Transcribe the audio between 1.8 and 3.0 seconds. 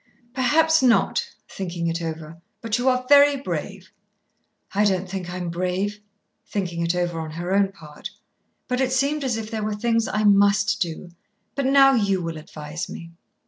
it over; "but you